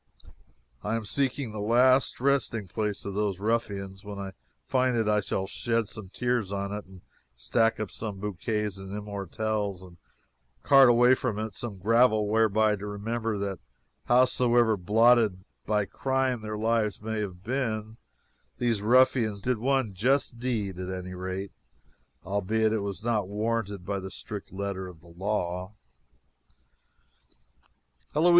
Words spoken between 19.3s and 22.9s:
did one just deed, at any rate, albeit it